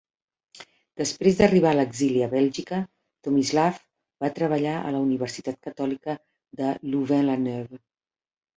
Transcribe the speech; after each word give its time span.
Després 1.01 1.35
d'arribar 1.41 1.69
a 1.73 1.77
l'exili 1.79 2.23
a 2.27 2.29
Bèlgica, 2.31 2.79
Tomislav 3.29 3.79
va 4.25 4.33
treballar 4.41 4.73
a 4.81 4.95
la 4.97 5.05
Universitat 5.05 5.63
Catòlica 5.69 6.19
de 6.65 6.75
Louvain-la-Neuve. 6.91 7.85